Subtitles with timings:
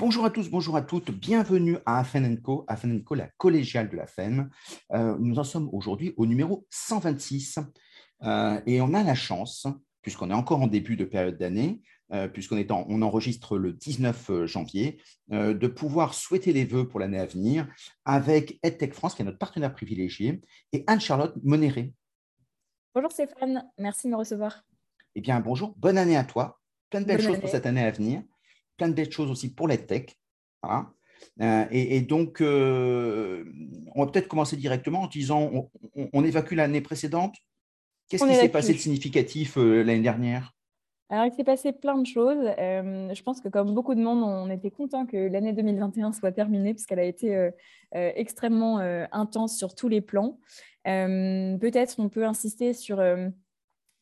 [0.00, 3.96] Bonjour à tous, bonjour à toutes, bienvenue à Afen Co, Afen Co, la collégiale de
[3.98, 4.48] la FEM.
[4.94, 7.58] Euh, nous en sommes aujourd'hui au numéro 126
[8.22, 9.66] euh, et on a la chance,
[10.00, 11.82] puisqu'on est encore en début de période d'année,
[12.14, 17.26] euh, puisqu'on on enregistre le 19 janvier, de pouvoir souhaiter les vœux pour l'année à
[17.26, 17.68] venir
[18.06, 20.40] avec EdTech France, qui est notre partenaire privilégié,
[20.72, 21.92] et Anne-Charlotte Monéré.
[22.94, 24.64] Bonjour Stéphane, merci de me recevoir.
[25.14, 26.58] Eh bien, bonjour, bonne année à toi,
[26.88, 28.22] plein de belles choses pour cette année à venir
[28.80, 30.06] plein de belles choses aussi pour les tech.
[31.42, 33.44] Euh, et, donc, euh,
[33.94, 35.68] on va peut-être commencer directement en disant
[36.14, 37.34] on, évacue l'année précédente.
[38.08, 40.54] Qu'est-ce qui s'est passé de significatif euh, l'année dernière?
[41.10, 42.42] Alors, il s'est passé plein de choses.
[42.56, 46.72] je pense que comme beaucoup de monde, on était content que l'année 2021 soit terminée
[46.72, 47.50] puisqu'elle a été
[47.92, 48.78] extrêmement
[49.10, 50.38] intense sur tous les plans.
[50.84, 53.02] Peut-être on peut insister sur,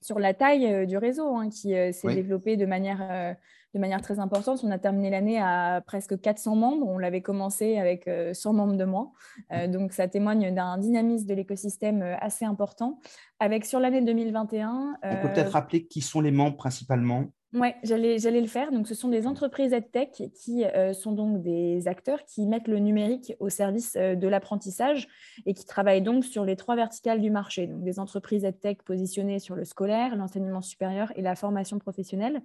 [0.02, 3.36] sur la taille du réseau hein, qui s'est développé de manière
[3.74, 4.60] de manière très importante.
[4.64, 6.86] On a terminé l'année à presque 400 membres.
[6.86, 9.12] On l'avait commencé avec 100 euh, membres de moins.
[9.52, 13.00] Euh, donc, ça témoigne d'un dynamisme de l'écosystème euh, assez important.
[13.40, 14.96] Avec sur l'année 2021.
[15.02, 17.26] On peut peut-être rappeler qui sont les membres principalement?
[17.54, 18.70] Oui, j'allais, le faire.
[18.70, 23.32] Donc, ce sont des entreprises EdTech qui sont donc des acteurs qui mettent le numérique
[23.40, 25.08] au service de l'apprentissage
[25.46, 27.66] et qui travaillent donc sur les trois verticales du marché.
[27.66, 32.42] Donc, des entreprises EdTech positionnées sur le scolaire, l'enseignement supérieur et la formation professionnelle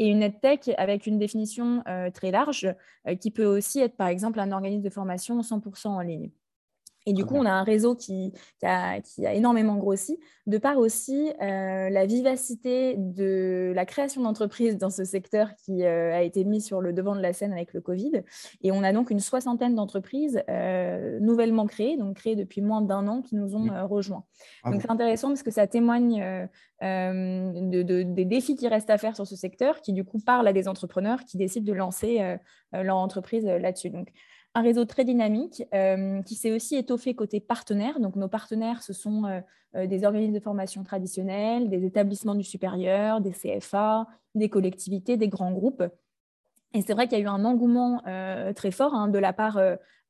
[0.00, 2.74] et une EdTech avec une définition euh, très large
[3.06, 6.30] euh, qui peut aussi être, par exemple, un organisme de formation 100% en ligne.
[7.10, 11.90] Et du coup, on a un réseau qui, a, énormément grossi, de par aussi euh,
[11.90, 16.80] la vivacité de la création d'entreprises dans ce secteur qui euh, a été mis sur
[16.80, 18.22] le devant de la scène avec le Covid.
[18.62, 23.08] Et on a donc une soixantaine d'entreprises euh, nouvellement créées, donc créées depuis moins d'un
[23.08, 24.22] an, qui nous ont rejoints.
[24.62, 26.48] Ah donc c'est intéressant parce que ça témoigne
[26.80, 30.68] des défis qui restent à faire sur ce secteur, qui du coup parlent à des
[30.68, 32.36] entrepreneurs qui décident de lancer
[32.72, 33.90] leur entreprise là-dessus.
[33.90, 34.12] Donc
[34.54, 38.00] un réseau très dynamique euh, qui s'est aussi étoffé côté partenaires.
[38.00, 39.40] Donc, nos partenaires, ce sont euh,
[39.76, 45.28] euh, des organismes de formation traditionnels, des établissements du supérieur, des CFA, des collectivités, des
[45.28, 45.84] grands groupes.
[46.72, 48.02] Et c'est vrai qu'il y a eu un engouement
[48.54, 49.60] très fort hein, de la part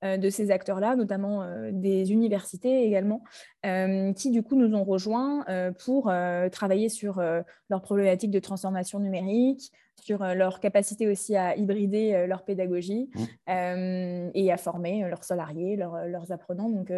[0.03, 3.23] de ces acteurs-là, notamment des universités également,
[3.63, 5.45] qui du coup nous ont rejoints
[5.85, 6.13] pour
[6.53, 7.23] travailler sur
[7.71, 13.11] leurs problématiques de transformation numérique, sur euh, leur capacité aussi à hybrider euh, leur pédagogie
[13.15, 13.23] mmh.
[13.51, 16.71] euh, et à former leurs salariés, leurs apprenants.
[16.71, 16.93] Donc,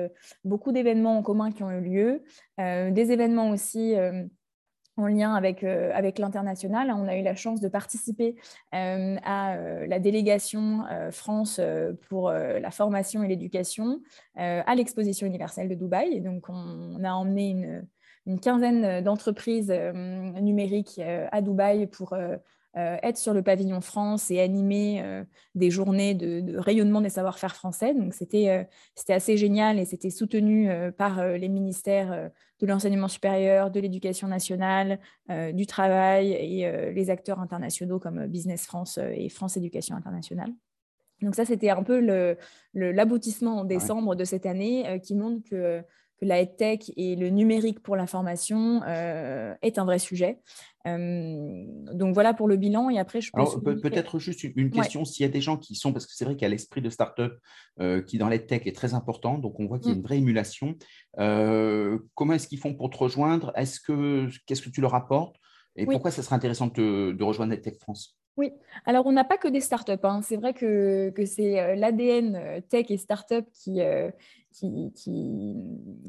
[0.45, 2.23] beaucoup d'événements en commun qui ont eu lieu,
[2.59, 3.95] des événements aussi
[4.97, 6.93] en lien avec, avec l'international.
[6.95, 8.37] On a eu la chance de participer
[8.73, 11.61] à la délégation France
[12.09, 14.01] pour la formation et l'éducation
[14.37, 16.21] à l'exposition universelle de Dubaï.
[16.21, 17.81] Donc, on, a emmené
[18.27, 22.15] une quinzaine d'entreprises numériques à Dubaï pour
[22.79, 25.25] euh, être sur le pavillon France et animer euh,
[25.55, 27.93] des journées de, rayonnement des savoir-faire français.
[27.93, 33.79] Donc, c'était euh, assez génial et c'était soutenu par les ministères de l'enseignement supérieur, de
[33.81, 35.01] l'éducation nationale,
[35.53, 40.51] du travail et les acteurs internationaux comme Business France et France Éducation Internationale.
[41.21, 42.01] Donc ça, c'était un peu
[42.75, 45.83] l'aboutissement en décembre de cette année qui montre que
[46.23, 50.41] la tech et le numérique pour l'information euh, est un vrai sujet.
[50.87, 52.89] Euh, donc voilà pour le bilan.
[52.91, 53.81] Et après, je peux.
[53.81, 56.35] peut-être juste une question s'il y a des gens qui sont, parce que c'est vrai
[56.35, 57.39] qu'il y a l'esprit de start-up
[57.81, 59.99] euh, qui dans la tech est très important, donc on voit qu'il y a mm.
[59.99, 60.77] une vraie émulation.
[61.17, 63.53] comment est-ce qu'ils font pour te rejoindre?
[63.57, 65.37] Est-ce que qu'est-ce que tu leur apportes?
[65.75, 68.17] Et pourquoi ça serait intéressant de, de rejoindre Tech France?
[68.37, 68.51] Oui,
[68.87, 69.93] alors on n'a pas que des startups.
[70.05, 70.21] Hein.
[70.23, 73.81] C'est vrai que, que c'est l'ADN tech et startup qui,
[74.53, 74.93] qui,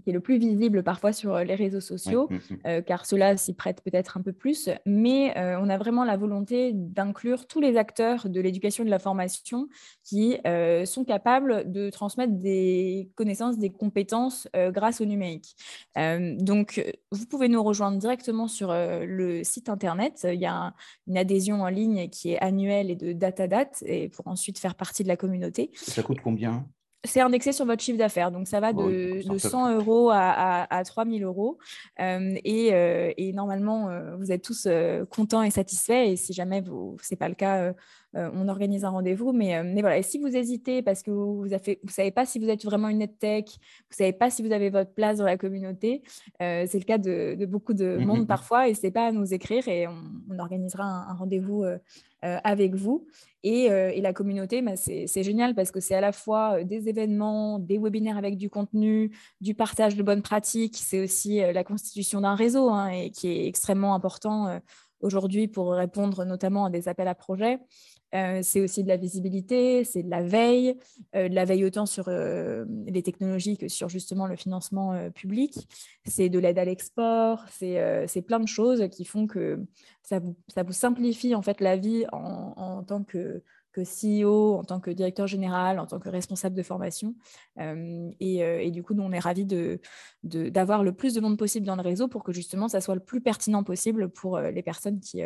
[0.05, 2.57] est le plus visible parfois sur les réseaux sociaux, mmh, mmh.
[2.67, 6.17] Euh, car cela s'y prête peut-être un peu plus, mais euh, on a vraiment la
[6.17, 9.67] volonté d'inclure tous les acteurs de l'éducation et de la formation
[10.03, 15.55] qui euh, sont capables de transmettre des connaissances, des compétences grâce au numérique.
[15.95, 20.27] donc, vous pouvez nous rejoindre directement sur le site Internet.
[20.31, 20.73] Il y a
[21.07, 24.59] une adhésion en ligne qui est annuelle et de date à date, et pour ensuite
[24.59, 25.71] faire partie de la communauté.
[25.75, 26.65] Ça coûte combien?
[27.03, 28.31] C'est indexé sur votre chiffre d'affaires.
[28.31, 31.57] Donc, ça va de, 100 euros à, à, 3000 euros.
[31.99, 34.67] Euh, euh, et, normalement, euh, vous êtes tous
[35.09, 36.07] contents et satisfaits.
[36.07, 36.63] Et si jamais
[37.01, 37.73] ce n'est pas le cas,
[38.15, 39.33] on organise un rendez-vous.
[39.33, 42.39] Mais, mais voilà, et si vous hésitez parce que vous ne vous savez pas si
[42.39, 45.25] vous êtes vraiment une tech, vous ne savez pas si vous avez votre place dans
[45.25, 46.03] la communauté,
[46.39, 48.27] c'est le cas de, beaucoup de mmh, monde mmh, mmh.
[48.27, 48.67] parfois.
[48.67, 51.63] N'hésitez pas à nous écrire et on, organisera un rendez-vous
[52.23, 53.05] euh, avec vous.
[53.43, 56.63] Et, euh, et, la communauté, bah, c'est génial parce que c'est à la fois euh,
[56.63, 59.11] des événements, des webinaires avec du contenu,
[59.41, 60.77] du partage de bonnes pratiques.
[60.77, 64.61] C'est aussi la constitution d'un réseau hein, et qui est extrêmement important
[65.01, 67.59] aujourd'hui pour répondre notamment à des appels à projets.
[68.41, 70.77] C'est aussi de la visibilité, c'est de la veille,
[71.13, 75.67] de la veille autant sur les technologies que sur justement le financement public.
[76.05, 79.65] C'est de l'aide à l'export, c'est plein de choses qui font que
[80.03, 83.41] ça vous, simplifie en fait la vie en, tant que
[83.81, 87.15] CEO, en tant que directeur général, en tant que responsable de formation.
[87.59, 89.45] Euh, euh, et, du coup, nous, on est ravis
[90.23, 92.95] d'avoir de, le plus de monde possible dans le réseau pour que justement, ça soit
[92.95, 95.21] le plus pertinent possible pour euh, les personnes qui,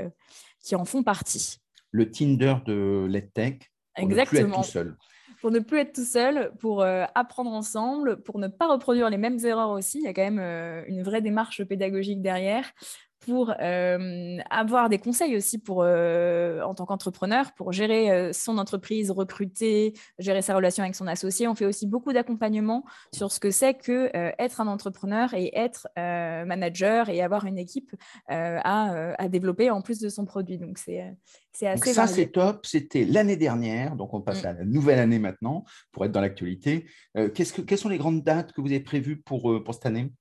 [0.62, 1.60] qui en font partie.
[1.92, 4.42] Le Tinder de l'EdTech, pour Exactement.
[4.42, 4.98] ne plus être tout seul.
[5.42, 9.38] Pour ne plus être tout seul, pour apprendre ensemble, pour ne pas reproduire les mêmes
[9.46, 10.00] erreurs aussi.
[10.00, 12.72] Il y a quand même une vraie démarche pédagogique derrière
[13.20, 18.58] pour euh, avoir des conseils aussi pour, euh, en tant qu'entrepreneur pour gérer euh, son
[18.58, 21.48] entreprise, recruter, gérer sa relation avec son associé.
[21.48, 22.84] On fait aussi beaucoup d'accompagnement
[23.14, 24.10] sur ce que c'est que
[24.40, 27.96] être un entrepreneur et être manager et avoir une équipe
[28.28, 30.58] à, à, développer en plus de son produit.
[30.58, 31.04] Donc c'est
[31.52, 31.94] c'est assez.
[31.94, 32.66] ça c'est top.
[32.66, 34.48] C'était l'année dernière, donc on passe mm.
[34.48, 36.86] à la nouvelle année maintenant pour être dans l'actualité.
[37.34, 40.12] qu'est-ce que, quelles sont les grandes dates que vous avez prévues pour, pour cette année?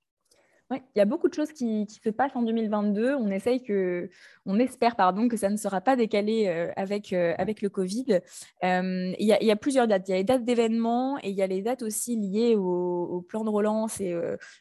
[0.71, 3.15] Il y a beaucoup de choses qui, se passent en 2022.
[3.15, 4.11] On essaye que,
[4.47, 8.21] on espère pardon que ça ne sera pas décalé euh, avec euh, avec le Covid.
[8.65, 10.09] Euh, il, y a, plusieurs dates.
[10.09, 13.25] Il y a les dates d'événements et il y a les dates aussi liées au,
[13.29, 14.15] plan de relance et,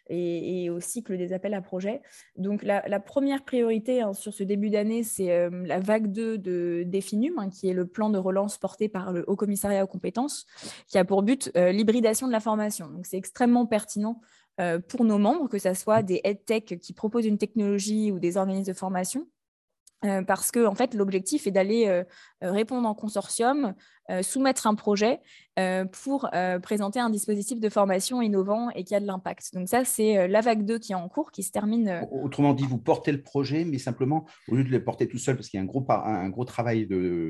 [0.10, 2.02] et, au cycle des appels à projets.
[2.38, 7.38] Donc la, première priorité hein, sur ce début d'année, c'est la vague 2 de Définum,
[7.38, 10.46] hein, qui est le plan de relance porté par le Haut Commissariat aux compétences,
[10.88, 12.90] qui a pour but l'hybridation de la formation.
[12.90, 14.22] Donc c'est extrêmement pertinent
[14.62, 18.38] euh, pour nos membres, que ce soit des EdTech qui proposent une technologie ou des
[18.38, 19.28] organismes de formation,
[20.06, 22.04] euh, parce que en fait, l'objectif est d'aller euh,
[22.42, 23.74] répondre en consortium,
[24.22, 25.20] soumettre un projet
[25.58, 29.54] euh, pour euh, présenter un dispositif de formation innovant et qui a de l'impact.
[29.54, 32.02] Donc ça, c'est euh, la vague 2 qui est en cours, qui se termine.
[32.12, 35.38] Autrement dit, vous portez le projet, mais simplement, au lieu de le porter tout seul,
[35.38, 36.90] parce qu'il y a un gros, un gros travail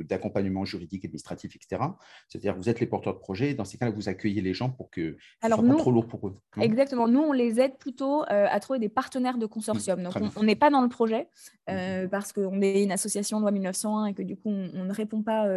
[0.09, 1.83] d'accompagnement juridique, administratif, etc.
[2.27, 4.89] C'est-à-dire vous êtes les porteurs de projet, dans ces cas-là, vous accueillez les gens pour
[4.89, 6.35] que ce soit pas trop lourd pour eux.
[6.59, 7.07] Exactement.
[7.07, 9.99] Nous, on les aide plutôt à trouver des partenaires de consortium.
[9.99, 11.27] Mmh, Donc, on n'est pas dans le projet
[11.67, 12.07] mmh.
[12.09, 15.47] parce qu'on est une association loi 1901 et que du coup, on, ne répond pas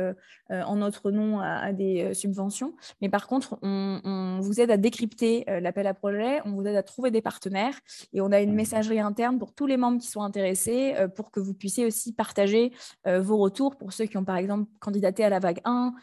[0.50, 5.60] en notre nom à des subventions mais par contre, on, vous aide à décrypter euh,
[5.60, 7.74] l'appel à projet, on vous aide à trouver des partenaires
[8.12, 8.56] et on a une mmh.
[8.56, 12.12] messagerie interne pour tous les membres qui sont intéressés euh, pour que vous puissiez aussi
[12.12, 12.72] partager
[13.06, 15.94] euh, vos retours pour ceux qui ont par exemple candidaté à la vague 1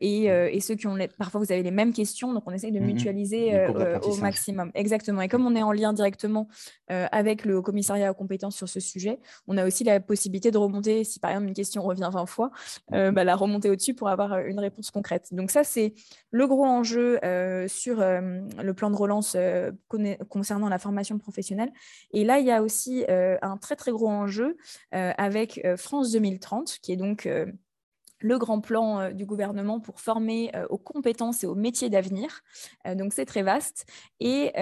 [0.00, 2.32] et, ceux qui ont parfois vous avez les mêmes questions.
[2.32, 3.66] Donc on essaye de mmh mutualiser
[4.02, 4.70] au maximum.
[4.74, 5.20] Exactement.
[5.20, 6.48] Et comme on est en lien directement
[6.88, 11.04] avec le commissariat aux compétences sur ce sujet, on a aussi la possibilité de remonter,
[11.04, 12.50] si par exemple une question revient 20 fois,
[12.90, 13.10] mmh.
[13.10, 15.28] bah, la remonter au-dessus pour avoir une réponse concrète.
[15.32, 15.94] Donc ça, c'est
[16.30, 18.20] le gros enjeu euh, sur euh,
[18.62, 19.70] le plan de relance euh,
[20.28, 21.72] concernant la formation professionnelle.
[22.12, 24.56] Et là, il y a aussi un très, très gros enjeu
[24.92, 27.28] avec France 2030, qui est donc
[28.20, 32.42] le grand plan euh, du gouvernement pour former euh, aux compétences et aux métiers d'avenir.
[32.86, 33.86] Euh, donc c'est très vaste
[34.20, 34.52] et,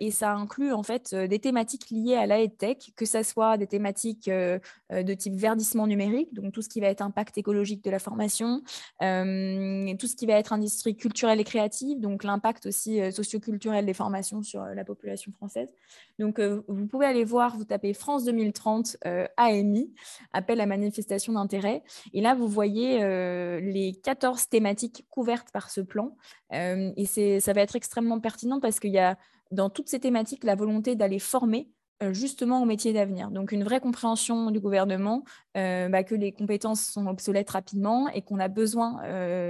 [0.00, 3.66] et, ça inclut en fait des thématiques liées à la tech, que ce soit des
[3.66, 7.98] thématiques de type verdissement numérique, donc tout ce qui va être impact écologique de la
[7.98, 8.62] formation,
[8.98, 14.42] tout ce qui va être industrie culturelle et créative, donc l'impact aussi socioculturel des formations
[14.42, 15.72] sur la population française.
[16.18, 18.96] Donc vous pouvez aller voir, vous tapez France 2030
[19.36, 19.92] AMI,
[20.32, 25.80] appel à manifestation d'intérêt, et là vous voyez euh, les 14 thématiques couvertes par ce
[25.80, 26.16] plan.
[26.52, 29.16] Euh, et ça va être extrêmement pertinent parce qu'il y a
[29.50, 31.68] dans toutes ces thématiques la volonté d'aller former
[32.02, 33.30] euh, justement au métier d'avenir.
[33.30, 38.38] Donc une vraie compréhension du gouvernement bah, que les compétences sont obsolètes rapidement et qu'on
[38.38, 39.00] a besoin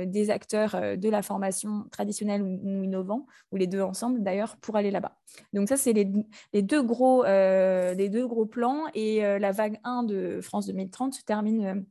[0.06, 4.90] des acteurs de la formation traditionnelle ou, innovant, ou les deux ensemble d'ailleurs, pour aller
[4.90, 5.16] là-bas.
[5.52, 10.40] Donc ça, c'est les, deux gros, les deux gros plans et la vague 1 de
[10.40, 11.84] France 2030 se termine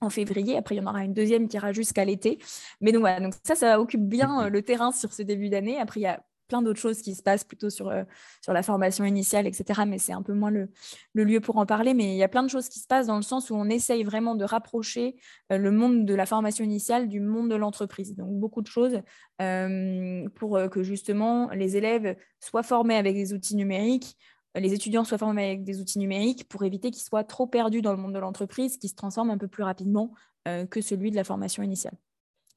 [0.00, 0.56] en février.
[0.56, 2.38] Après, il y en aura une deuxième qui ira jusqu'à l'été.
[2.80, 5.78] Mais donc voilà, donc ça, ça occupe bien euh, le terrain sur ce début d'année.
[5.78, 8.04] Après, il y a plein d'autres choses qui se passent plutôt sur, euh,
[8.40, 9.82] sur la formation initiale, etc.
[9.84, 10.70] Mais c'est un peu moins le,
[11.14, 11.92] lieu pour en parler.
[11.92, 13.68] Mais il y a plein de choses qui se passent dans le sens où on
[13.68, 15.16] essaye vraiment de rapprocher
[15.50, 18.14] euh, le monde de la formation initiale du monde de l'entreprise.
[18.14, 19.00] Donc beaucoup de choses
[19.38, 24.16] pour que justement les élèves soient formés avec des outils numériques,
[24.60, 27.92] les étudiants soient formés avec des outils numériques pour éviter qu'ils soient trop perdus dans
[27.92, 30.12] le monde de l'entreprise, qui se transforme un peu plus rapidement
[30.48, 31.94] euh, que celui de la formation initiale.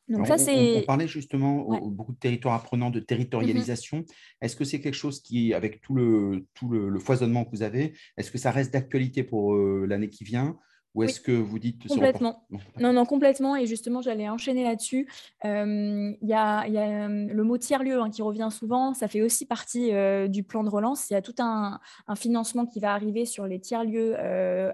[0.07, 0.79] Donc ça, c'est...
[0.79, 3.99] On, parlait justement beaucoup de territoires apprenants, de territorialisation.
[3.99, 4.13] Mm-hmm.
[4.41, 7.93] Est-ce que c'est quelque chose qui, avec tout le, tout le, foisonnement que vous avez,
[8.17, 10.57] est-ce que ça reste d'actualité pour euh, l'année qui vient?
[10.95, 12.47] Ou est-ce que vous dites complètement
[12.79, 13.55] non, non, complètement.
[13.55, 15.07] Et justement, j'allais enchaîner là-dessus.
[15.43, 18.93] Il y, a, le mot tiers-lieu hein, qui revient souvent.
[18.93, 19.91] Ça fait aussi partie
[20.29, 21.09] du plan de relance.
[21.09, 21.79] Il y a tout un,
[22.15, 24.15] financement qui va arriver sur les tiers-lieux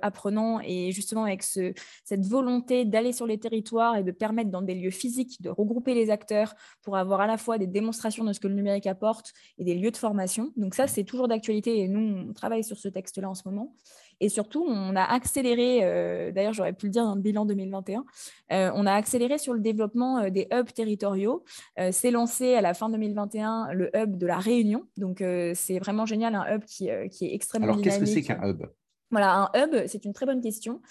[0.02, 4.62] apprenants et justement avec ce, cette volonté d'aller sur les territoires et de permettre dans
[4.62, 8.34] des lieux physiques de regrouper les acteurs pour avoir à la fois des démonstrations de
[8.34, 10.52] ce que le numérique apporte et des lieux de formation.
[10.56, 13.74] Donc ça, c'est toujours d'actualité et nous, on travaille sur ce texte-là en ce moment.
[14.20, 18.06] Et surtout, on a accéléré, euh, d'ailleurs j'aurais pu le dire dans le bilan 2021,
[18.52, 21.44] euh, on a accéléré sur le développement euh, des hubs territoriaux.
[21.92, 24.84] c'est lancé à la fin 2021 le hub de la Réunion.
[24.98, 28.42] Donc c'est vraiment génial, un hub qui, qui est extrêmement Alors qu'est-ce que c'est qu'un
[28.48, 28.64] hub?
[29.12, 30.82] Voilà, un hub, c'est une très bonne question.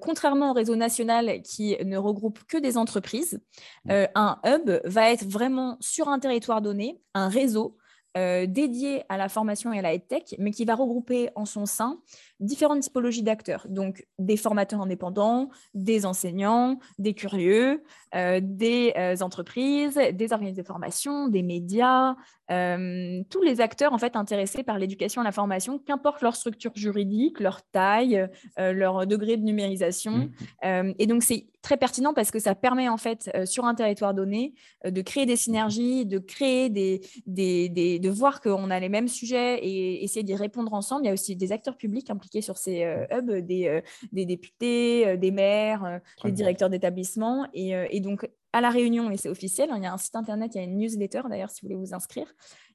[0.00, 3.40] contrairement au réseau national qui ne regroupe que des entreprises,
[3.88, 7.77] un hub va être vraiment sur un territoire donné, un réseau
[8.14, 12.00] dédié à la formation et à la tech, mais qui va regrouper en son sein
[12.40, 17.82] différentes typologies d'acteurs, donc des formateurs indépendants, des enseignants, des curieux,
[18.14, 22.14] euh, des euh, entreprises, des organismes de formation, des médias,
[22.50, 26.72] euh, tous les acteurs en fait intéressés par l'éducation et la formation, qu'importe leur structure
[26.74, 30.30] juridique, leur taille, leur degré de numérisation.
[30.62, 30.92] Mmh.
[30.98, 34.54] et donc c'est très pertinent parce que ça permet en fait sur un territoire donné
[34.86, 39.08] de créer des synergies, de créer des, des, des de voir qu'on a les mêmes
[39.08, 41.04] sujets et essayer d'y répondre ensemble.
[41.04, 43.80] Il y a aussi des acteurs publics impliqués sur ces euh, hubs, des, euh,
[44.12, 47.46] des députés, euh, des maires, des directeurs d'établissement.
[47.52, 50.16] Et, et, donc, à La Réunion, et c'est officiel, hein, il y a un site
[50.16, 52.26] internet, il y a une newsletter d'ailleurs, si vous voulez vous inscrire.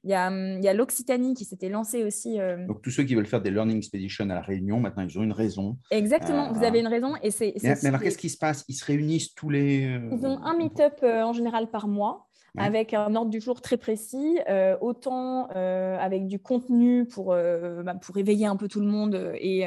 [0.02, 2.38] Il y a, hum, l'Occitanie qui s'était lancée aussi.
[2.66, 5.22] Donc, tous ceux qui veulent faire des Learning Expeditions à La Réunion, maintenant, ils ont
[5.22, 5.78] une raison.
[5.90, 7.14] Exactement, vous avez une raison.
[7.22, 8.64] Et c'est, mais, alors, qu'est-ce qui se passe?
[8.68, 9.98] Ils se réunissent tous les.
[10.12, 14.38] Ils ont un meet-up en général par mois avec un ordre du jour très précis,
[14.48, 18.86] euh, autant euh, avec du contenu pour, euh, bah, pour éveiller un peu tout le
[18.86, 19.66] monde et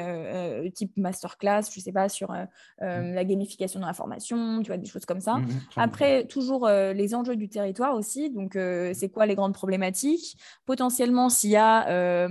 [0.74, 2.46] type masterclass, je ne sais pas, sur mmh.
[2.82, 5.36] la gamification de l'information, tu vois, des choses comme ça.
[5.36, 8.58] Mmh, Après, toujours les enjeux du territoire aussi, donc
[8.94, 10.38] c'est quoi les grandes problématiques?
[10.66, 12.28] Potentiellement, s'il y a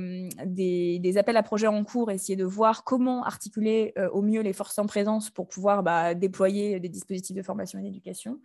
[0.47, 4.53] des, des, appels à projets en cours, essayer de voir comment articuler au mieux les
[4.53, 8.39] forces en présence pour pouvoir bah, déployer des dispositifs de formation et d'éducation.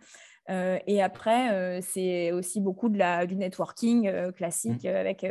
[0.50, 4.88] Euh, et après, euh, c'est aussi beaucoup de la, du networking euh, classique mmh.
[4.88, 5.24] avec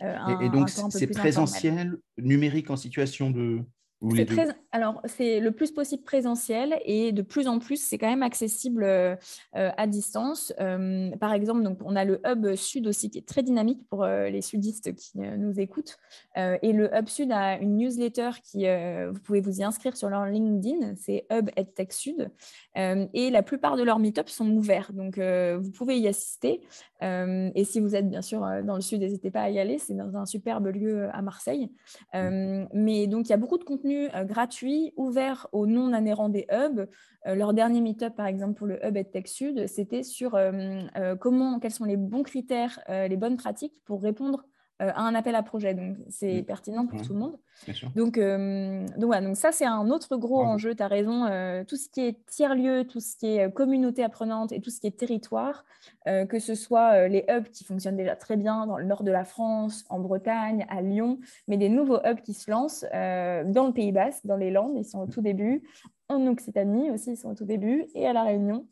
[0.00, 0.40] un.
[0.40, 3.60] Et, et donc, c'est présentiel, numérique en situation de.
[4.00, 8.22] Très, alors, c'est le plus possible présentiel et de plus en plus, c'est quand même
[8.22, 9.16] accessible euh,
[9.52, 10.52] à distance.
[10.60, 14.04] Euh, par exemple, donc, on a le Hub Sud aussi qui est très dynamique pour
[14.04, 15.98] euh, les sudistes qui nous écoutent.
[16.36, 18.66] et le Hub Sud a une newsletter qui,
[19.10, 22.30] vous pouvez vous y inscrire sur leur LinkedIn, c'est Hub EdTech Sud.
[22.76, 26.60] et la plupart de leurs meet-ups sont ouverts, donc vous pouvez y assister.
[27.02, 29.94] et si vous êtes bien sûr dans le Sud, n'hésitez pas à y aller, c'est
[29.94, 31.70] dans un superbe lieu à Marseille.
[32.14, 32.66] Mmh.
[32.74, 36.88] mais donc, il y a beaucoup de contenu euh, gratuit, ouvert aux non-adhérents des hubs.
[37.26, 41.58] Euh, leur dernier meet-up, par exemple, pour le hub EdTech Sud, c'était sur euh, comment,
[41.58, 44.44] quels sont les bons critères, les bonnes pratiques pour répondre
[44.78, 45.74] à un appel à projet.
[45.74, 46.44] Donc, c'est mmh.
[46.44, 47.02] pertinent pour mmh.
[47.02, 47.36] tout le monde.
[47.96, 50.74] Donc, euh, donc, donc, ça, c'est un autre gros enjeu.
[50.74, 51.24] Tu as raison.
[51.24, 54.80] Euh, tout ce qui est tiers-lieu, tout ce qui est communauté apprenante et tout ce
[54.80, 55.64] qui est territoire,
[56.06, 59.24] que ce soit les hubs qui fonctionnent déjà très bien dans le nord de la
[59.24, 61.18] France, en Bretagne, à Lyon,
[61.48, 64.84] mais des nouveaux hubs qui se lancent dans le Pays Basque, dans les Landes, ils
[64.84, 65.62] sont au tout début,
[66.08, 68.66] en Occitanie aussi, ils sont au tout début, et à La Réunion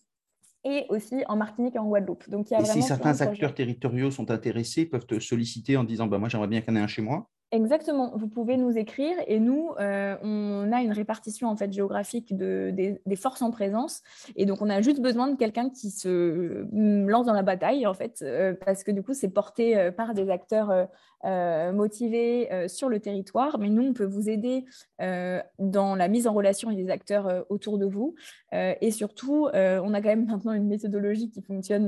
[0.67, 2.29] et aussi en Martinique et en Guadeloupe.
[2.29, 5.85] Donc, il y a et si certains acteurs territoriaux sont intéressés, peuvent te solliciter en
[5.85, 7.29] disant bah, Moi, j'aimerais bien qu'il y en ait un chez moi.
[7.53, 12.37] Exactement, vous pouvez nous écrire et nous, euh, on a une répartition en fait géographique
[12.37, 14.03] de, des, forces en présence.
[14.35, 17.87] Et donc on a juste besoin de quelqu'un qui se mm, lance dans la bataille
[17.87, 20.89] en fait euh, parce que du coup c'est porté euh, par des acteurs
[21.25, 24.65] motivés sur le territoire, mais nous on peut vous aider
[24.99, 28.15] dans la mise en relation avec des acteurs autour de vous.
[28.53, 31.87] Et surtout on a quand même maintenant une méthodologie qui fonctionne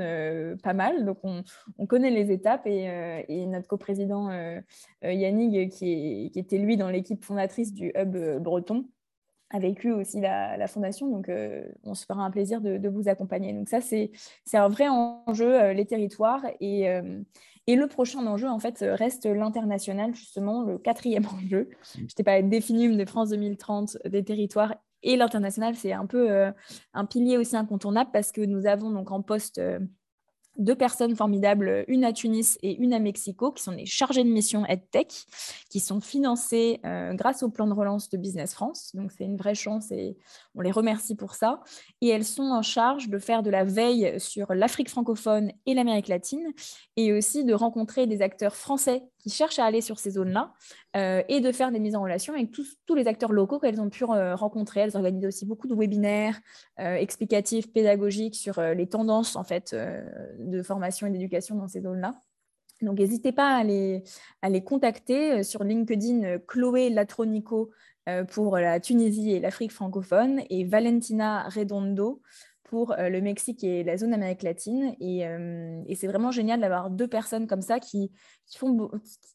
[0.63, 1.43] pas mal, donc on,
[1.79, 2.67] on, connaît les étapes.
[2.67, 4.31] Et, notre coprésident
[5.03, 8.85] Yannick qui, était lui dans l'équipe fondatrice du Hub euh, Breton,
[9.51, 11.09] a vécu aussi la, fondation.
[11.09, 13.53] Donc, euh, on se fera un plaisir de, vous accompagner.
[13.53, 14.11] Donc, ça, c'est
[14.53, 16.45] un vrai enjeu, euh, les territoires.
[16.61, 16.87] Et,
[17.67, 21.71] et, le prochain enjeu, en fait, reste l'international, justement, le quatrième enjeu.
[21.95, 24.75] Je t'ai pas défini de France 2030 des territoires.
[25.03, 26.51] Et l'international, c'est un peu
[26.93, 29.61] un pilier aussi incontournable parce que nous avons donc en poste
[30.59, 34.29] deux personnes formidables, une à Tunis et une à Mexico, qui sont des chargés de
[34.29, 35.27] mission EdTech,
[35.71, 38.91] qui sont financés euh, grâce au plan de relance de Business France.
[38.95, 40.17] Donc, c'est une vraie chance et
[40.55, 41.61] on les remercie pour ça.
[42.01, 46.09] Et elles sont en charge de faire de la veille sur l'Afrique francophone et l'Amérique
[46.09, 46.53] latine,
[46.97, 50.53] et aussi de rencontrer des acteurs français qui cherchent à aller sur ces zones-là
[51.29, 54.05] et de faire des mises en relation avec tous, les acteurs locaux qu'elles ont pu
[54.05, 54.81] rencontrer.
[54.81, 56.41] Elles organisent aussi beaucoup de webinaires
[56.79, 59.75] explicatifs, pédagogiques sur les tendances en fait,
[60.39, 62.21] de formation et d'éducation dans ces zones-là.
[62.83, 64.03] Donc, n'hésitez pas à les,
[64.65, 67.71] contacter sur LinkedIn, Chloé Latronico
[68.31, 72.23] pour la Tunisie et l'Afrique francophone et Valentina Redondo
[72.69, 74.95] pour euh, le Mexique et la zone Amérique latine.
[75.01, 78.13] Euh, et, c'est vraiment génial d'avoir deux personnes comme ça qui,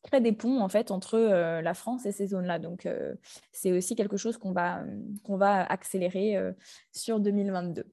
[0.04, 2.60] créent des ponts en fait entre euh, la France et ces zones-là.
[2.60, 2.88] Donc
[3.52, 4.84] c'est aussi quelque chose qu'on va,
[5.24, 6.38] qu'on va accélérer
[6.92, 7.86] sur 2022.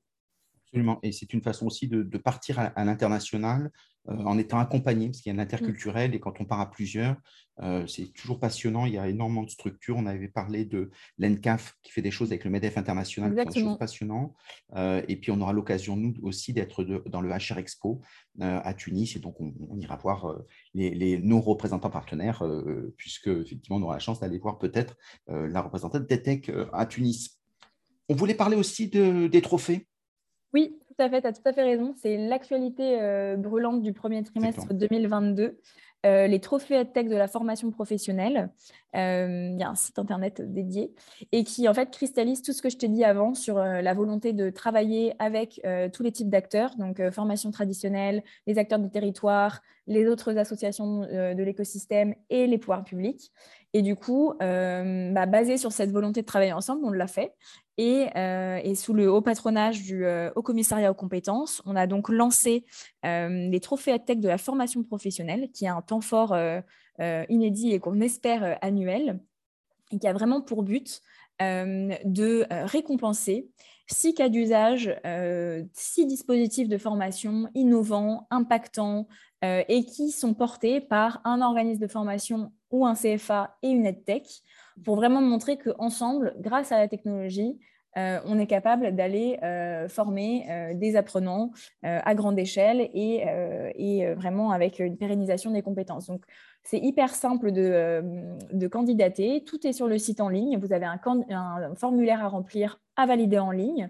[0.73, 1.01] Absolument.
[1.03, 3.71] Et c'est une façon aussi de, partir à l'international,
[4.09, 7.17] euh, en étant accompagné, parce qu'il y a l'interculturel, et quand on part à plusieurs,
[7.61, 8.87] euh, c'est toujours passionnant.
[8.87, 9.97] Il y a énormément de structures.
[9.99, 13.61] On avait parlé de l'ENCAF qui fait des choses avec le MEDEF international, qui des
[13.61, 14.33] choses passionnantes.
[14.75, 18.01] Euh, et puis, on aura l'occasion, nous aussi, d'être dans le HR Expo
[18.41, 19.17] à Tunis.
[19.17, 20.35] Et donc, on, ira voir
[20.73, 22.43] les, nos représentants partenaires,
[22.97, 24.97] puisque, effectivement, on aura la chance d'aller voir peut-être
[25.27, 27.39] la représentante d'ETEC à Tunis.
[28.09, 29.90] On voulait parler aussi des trophées.
[30.53, 31.95] Oui, tout à fait, tu as tout à fait raison.
[31.97, 35.59] C'est l'actualité euh, brûlante du premier trimestre 2022.
[36.07, 38.51] Euh, les trophées EdTech de la formation professionnelle.
[38.97, 40.93] Euh, il y a un site internet dédié
[41.31, 44.33] et qui en fait cristallise tout ce que je t'ai dit avant sur la volonté
[44.33, 45.61] de travailler avec
[45.93, 51.43] tous les types d'acteurs, donc formation traditionnelle, les acteurs du territoire, les autres associations de
[51.43, 53.31] l'écosystème et les pouvoirs publics.
[53.73, 57.35] Et du coup, bah, basé sur cette volonté de travailler ensemble, on l'a fait.
[57.81, 62.09] Euh, et, sous le haut patronage du euh, Haut Commissariat aux compétences, on a donc
[62.09, 62.65] lancé
[63.07, 66.37] euh, les trophées tech de la formation professionnelle, qui est un temps fort
[67.29, 69.21] inédit et qu'on espère annuel,
[69.91, 71.01] et qui a vraiment pour but
[71.41, 73.49] de récompenser
[73.87, 74.95] six cas d'usage,
[75.73, 79.09] six dispositifs de formation innovants, impactants,
[79.43, 84.43] et qui sont portés par un organisme de formation ou un CFA et une EdTech
[84.85, 87.59] pour vraiment montrer qu'ensemble, grâce à la technologie,
[87.97, 91.51] euh, on est capable d'aller euh, former euh, des apprenants
[91.83, 93.25] à grande échelle et,
[94.15, 96.07] vraiment avec une pérennisation des compétences.
[96.07, 96.23] Donc,
[96.63, 99.45] c'est hyper simple de, candidater.
[99.45, 100.59] Tout est sur le site en ligne.
[100.59, 101.01] Vous avez un,
[101.31, 103.89] un formulaire à remplir, à valider en ligne.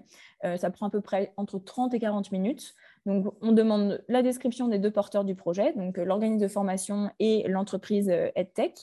[0.56, 2.74] ça prend à peu près entre 30 et 40 minutes.
[3.06, 7.10] Donc, on demande la description des deux porteurs du projet, donc euh, l'organisme de formation
[7.18, 8.74] et l'entreprise euh, EdTech,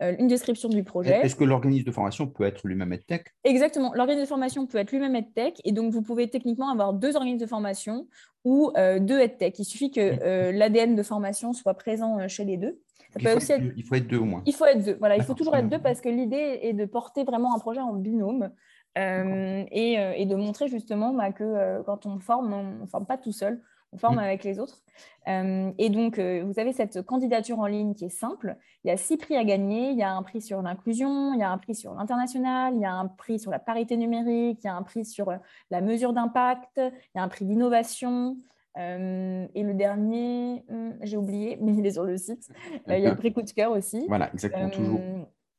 [0.00, 1.20] euh, une description du projet.
[1.24, 3.34] Est-ce que l'organisme de formation peut être lui-même EdTech?
[3.42, 7.16] Exactement, l'organisme de formation peut être lui-même EdTech, et donc vous pouvez techniquement avoir deux
[7.16, 8.06] organismes de formation
[8.44, 9.58] ou deux EdTech.
[9.58, 12.78] Il suffit que l'ADN de formation soit présent chez les deux.
[13.18, 14.42] il, faut aussi il, faut être deux au moins.
[14.44, 16.84] Il faut être deux, voilà, il faut toujours être deux parce que l'idée est de
[16.84, 18.50] porter vraiment un projet en binôme.
[18.96, 23.06] Euh, euh, et, de montrer justement bah, que euh, quand on forme, on ne forme
[23.06, 23.60] pas tout seul,
[23.92, 24.20] on forme mm.
[24.20, 24.82] avec les autres.
[25.26, 28.56] et donc, vous avez cette candidature en ligne qui est simple.
[28.84, 29.90] Il y a six prix à gagner.
[29.90, 32.80] Il y a un prix sur l'inclusion, il y a un prix sur l'international, il
[32.80, 35.32] y a un prix sur la parité numérique, il y a un prix sur
[35.70, 38.36] la mesure d'impact, il y a un prix d'innovation.
[38.76, 42.48] et le dernier, hmm, j'ai oublié, mais il est sur le site.
[42.88, 44.04] il y a le prix coup de cœur aussi.
[44.08, 45.00] Voilà, exactement, toujours.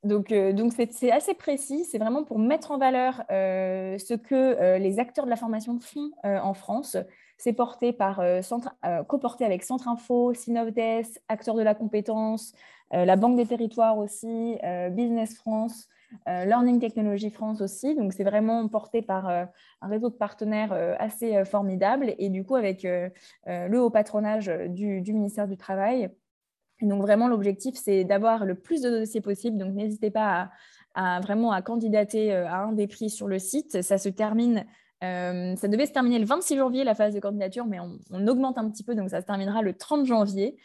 [0.06, 0.54] Donc, euh,
[0.91, 1.84] c'est assez précis.
[1.84, 5.80] C'est vraiment pour mettre en valeur euh, ce que euh, les acteurs de la formation
[5.80, 6.96] font en France.
[7.38, 8.24] C'est porté par
[9.10, 12.54] coporté avec Centre Info, Synovdes, acteurs de la compétence,
[12.91, 14.58] la Banque des Territoires aussi,
[14.91, 15.89] Business France,
[16.26, 17.94] Learning Technology France aussi.
[17.96, 19.50] Donc, c'est vraiment porté par un
[19.82, 22.84] réseau de partenaires assez formidable et du coup avec
[23.46, 26.10] le haut patronage du ministère du Travail
[26.81, 29.57] donc vraiment, l'objectif, c'est d'avoir le plus de dossiers possible.
[29.57, 30.49] Donc n'hésitez pas
[30.93, 33.81] à, vraiment à candidater euh, à un des prix sur le site.
[33.81, 34.65] Ça se termine
[35.03, 38.58] euh, ça devait se terminer le 26 janvier, la phase de candidature, mais on, augmente
[38.58, 40.55] un petit peu, donc ça se terminera le 30 janvier.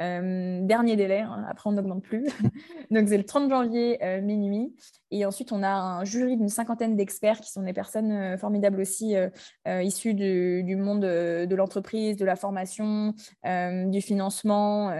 [0.00, 2.24] Euh, dernier délai, hein, après on n'augmente plus.
[2.90, 4.74] donc c'est le 30 janvier minuit.
[5.12, 8.80] Et ensuite, on a un jury d'une cinquantaine d'experts qui sont des personnes euh, formidables
[8.80, 9.28] aussi, euh,
[9.66, 14.90] euh, issues du, monde de l'entreprise, de la formation, du financement,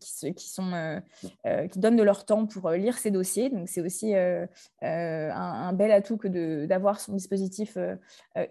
[0.00, 1.00] qui, sont,
[1.70, 3.50] qui donnent de leur temps pour lire ces dossiers.
[3.50, 7.76] Donc, c'est aussi un, bel atout que d'avoir son dispositif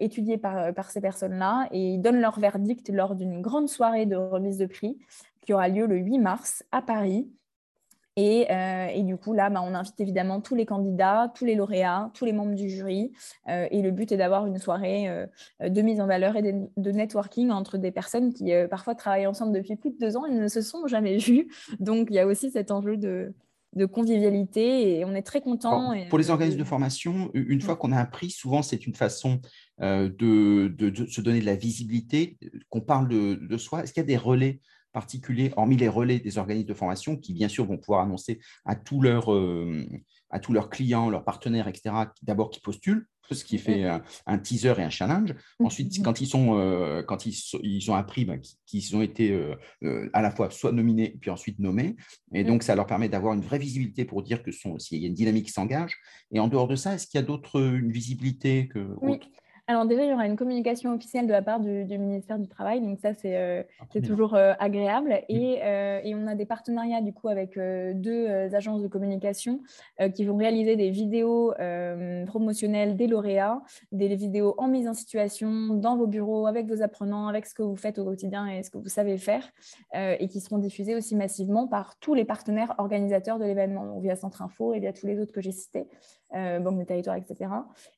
[0.00, 1.68] étudié par, par ces personnes-là.
[1.72, 4.98] Et ils donnent leur verdict lors d'une grande soirée de remise de prix
[5.42, 7.26] qui aura lieu le 8 mars à Paris.
[8.18, 12.10] Euh, et, du coup, là, bah, on invite évidemment tous les candidats, tous les lauréats,
[12.14, 13.12] tous les membres du jury.
[13.48, 15.26] Euh, et le but est d'avoir une soirée euh,
[15.68, 19.76] de mise en valeur et de, networking entre des personnes qui parfois travaillent ensemble depuis
[19.76, 21.48] plus de deux ans et ne se sont jamais vues.
[21.80, 23.34] Donc, il y a aussi cet enjeu de,
[23.86, 25.94] convivialité et on est très content.
[26.08, 29.40] Pour les organismes de formation, une fois qu'on a un prix, souvent c'est une façon
[29.80, 30.74] de,
[31.08, 32.38] se donner de la visibilité,
[32.70, 33.82] qu'on parle de, de soi.
[33.82, 34.60] Est-ce qu'il y a des relais
[34.92, 38.76] particulier, hormis les relais des organismes de formation qui, bien sûr, vont pouvoir annoncer à
[38.76, 39.30] tous leurs,
[40.30, 43.84] à tous leurs clients, leurs partenaires, etc., d'abord qui postulent, ce qui fait
[44.26, 45.34] un, teaser et un challenge.
[45.58, 49.54] Ensuite, quand ils, sont, euh, quand ils, ils, ont appris ben, qu'ils ont été euh,
[49.82, 51.96] euh, à la fois soit nominés puis ensuite nommés,
[52.32, 55.08] et donc ça leur permet d'avoir une vraie visibilité pour dire que s'il y a
[55.08, 55.96] une dynamique qui s'engage.
[56.32, 58.78] Et en dehors de ça, est-ce qu'il y a d'autres une visibilité que
[59.70, 62.80] alors déjà, il y aura une communication officielle de la part du, ministère du Travail,
[62.80, 65.10] donc ça c'est euh, ah, toujours euh, agréable.
[65.28, 65.34] Mm.
[65.62, 69.60] Euh, et, on a des partenariats du coup avec deux agences de communication
[70.14, 71.52] qui vont réaliser des vidéos
[72.26, 77.28] promotionnelles des lauréats, des vidéos en mise en situation dans vos bureaux avec vos apprenants,
[77.28, 79.44] avec ce que vous faites au quotidien et ce que vous savez faire,
[79.94, 84.42] et qui seront diffusées aussi massivement par tous les partenaires organisateurs de l'événement, via Centre
[84.42, 85.86] Info et via tous les autres que j'ai cités,
[86.32, 87.50] Banque de Territoire, etc.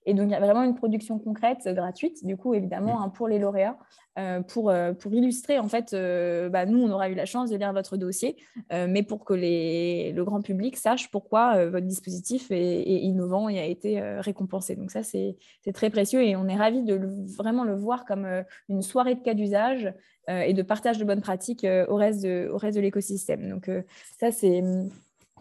[0.04, 3.02] Et donc il y a vraiment une production concrète gratuite, du coup, évidemment, mm.
[3.02, 3.76] hein, pour les lauréats,
[4.18, 7.48] euh, pour, euh, pour illustrer, en fait, euh, bah, nous, on aura eu la chance
[7.50, 8.36] de lire votre dossier,
[8.70, 13.64] mais pour que les, le grand public sache pourquoi votre dispositif est, innovant et a
[13.64, 14.76] été récompensé.
[14.76, 15.36] Donc ça, c'est
[15.74, 17.00] très précieux et on est ravis de
[17.36, 18.26] vraiment le voir comme
[18.68, 19.92] une soirée de cas d'usage
[20.28, 23.48] et de partage de bonnes pratiques au reste de, au reste de l'écosystème.
[23.48, 23.70] Donc
[24.18, 24.62] ça, c'est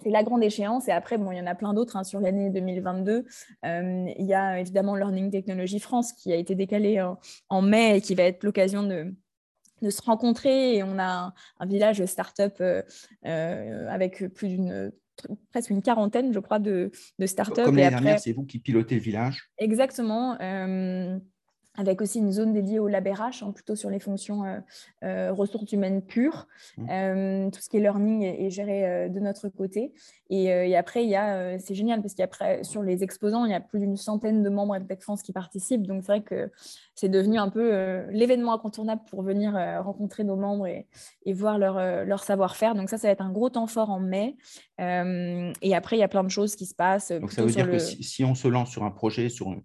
[0.04, 0.88] c'est la grande échéance.
[0.88, 3.26] Et après, bon, il y en a plein d'autres hein, sur l'année 2022.
[3.66, 7.04] Euh, il y a évidemment Learning Technology France qui a été décalé
[7.50, 9.14] en, mai et qui va être l'occasion de,
[9.90, 10.76] se rencontrer.
[10.76, 12.82] Et on a un, village start-up euh,
[13.26, 14.92] euh, avec plus d'une
[15.52, 17.66] presque une quarantaine, je crois, de, de start-up.
[17.66, 20.38] Comme l'année dernière, c'est vous qui pilotez le village Exactement
[21.80, 24.60] avec aussi une zone dédiée au lab RH, hein, plutôt sur les fonctions euh,
[25.06, 26.46] euh, ressources humaines pures.
[26.78, 26.90] Mmh.
[26.90, 29.94] Euh, tout ce qui est learning est, géré de notre côté.
[30.30, 33.60] Et, après, il y a, c'est génial parce qu'après, sur les exposants, il y a
[33.60, 35.86] plus d'une centaine de membres de France qui participent.
[35.86, 36.52] Donc, c'est vrai que
[36.96, 40.88] c'est devenu un peu l'événement incontournable pour venir rencontrer nos membres et,
[41.34, 42.76] voir leur, leur savoir-faire.
[42.76, 44.36] Donc, ça, ça va être un gros temps fort en mai.
[44.80, 47.12] et après, il y a plein de choses qui se passent.
[47.12, 49.56] Donc, ça veut dire que si, si, on se lance sur un projet, sur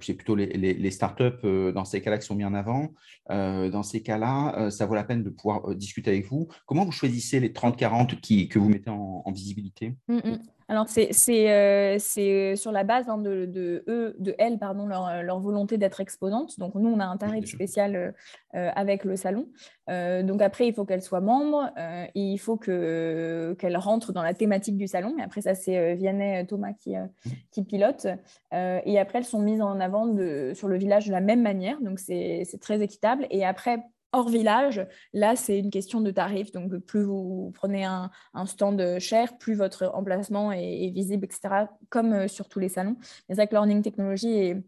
[0.00, 2.92] c'est plutôt les, les, startups euh, dans ces cas-là qui sont mis en avant.
[3.30, 6.48] Euh, dans ces cas-là, euh, ça vaut la peine de pouvoir discuter avec vous.
[6.66, 9.94] Comment vous choisissez les 30-40 que vous mettez en, visibilité?
[10.08, 10.38] Mmh, mmh.
[10.68, 15.22] Alors, c'est euh, euh, sur la base hein, de, de, eux, de elles, pardon, leur,
[15.22, 16.58] leur volonté d'être exposante.
[16.58, 18.14] Donc, nous, on a un tarif spécial
[18.54, 19.48] euh, avec le salon.
[19.88, 21.70] donc, après, il faut qu'elles soient membres
[22.14, 25.14] et il faut qu'elles rentrent dans la thématique du salon.
[25.16, 27.08] Mais après, ça, c'est Vianney Thomas qui, mmh.
[27.52, 28.08] qui pilote.
[28.52, 31.80] et après, elles sont mises en avant de, sur le village de la même manière.
[31.80, 33.26] Donc, c'est très équitable.
[33.30, 33.84] Et après,
[34.16, 36.50] hors village, là, c'est une question de tarif.
[36.50, 38.10] Donc, plus vous prenez un,
[38.46, 42.96] stand cher, plus votre emplacement est, visible, etc., comme euh, sur tous les salons.
[43.28, 44.64] Mais c'est vrai que Learning Technology est,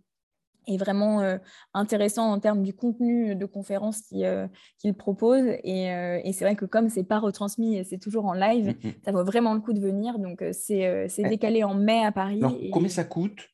[0.76, 1.38] vraiment euh,
[1.72, 5.44] intéressant en termes du contenu de conférence euh, qu'il propose.
[5.64, 8.92] Et, c'est vrai que comme c'est pas retransmis et c'est toujours en live, mm, mm.
[9.02, 10.18] ça vaut vraiment le coup de venir.
[10.18, 11.28] Donc, c'est eh.
[11.28, 12.42] décalé en mai à Paris.
[12.70, 13.48] Combien ça coûte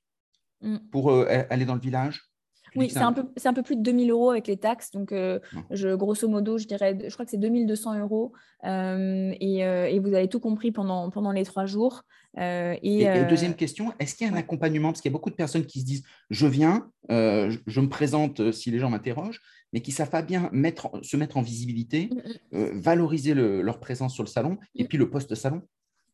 [0.60, 0.78] mm.
[0.90, 2.33] pour aller dans le village?
[2.76, 4.90] Oui, c'est un, peu, un peu plus de 2000 euros avec les taxes.
[4.90, 5.38] Donc, euh,
[5.70, 8.32] je, grosso modo, je dirais, je crois que c'est 2200 euros.
[8.64, 12.02] Euh, euh, et, vous avez tout compris pendant, pendant les trois jours.
[12.36, 14.88] et, deuxième question, est-ce qu'il y a un accompagnement?
[14.88, 18.52] Parce qu'il y a beaucoup de personnes qui se disent, je viens, je, me présente
[18.52, 19.40] si les gens m'interrogent,
[19.72, 22.10] mais qui ne savent pas bien mettre, se mettre en visibilité,
[22.52, 22.80] mm, mm.
[22.80, 24.88] valoriser leur présence sur le salon et mm.
[24.88, 25.62] puis le post-salon.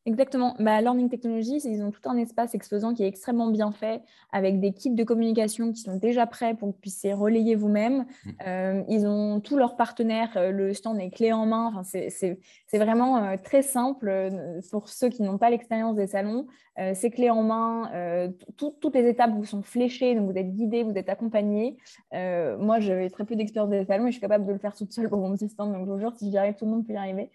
[0.07, 0.57] Exactement.
[0.59, 4.59] Bah, Learning Technologies, ils ont tout un espace exposant qui est extrêmement bien fait, avec
[4.59, 8.07] des kits de communication qui sont déjà prêts pour que vous puissiez relayer vous-même.
[8.25, 8.31] Mmh.
[8.47, 11.67] Euh, ils ont tous leurs partenaires, euh, le stand est clé en main.
[11.67, 12.39] Enfin, c'est
[12.79, 14.31] vraiment euh, très simple
[14.71, 16.47] pour ceux qui n'ont pas l'expérience des salons.
[16.95, 18.31] c'est clé en main.
[18.57, 21.77] toutes les étapes vous sont fléchées, donc vous êtes guidés, vous êtes accompagnés.
[22.13, 24.93] moi, j'avais très peu d'expérience des salons et je suis capable de le faire toute
[24.93, 25.73] seule pour mon petit stand.
[25.73, 27.31] Donc, je vous jure, si j'y arrive, tout le monde peut y arriver.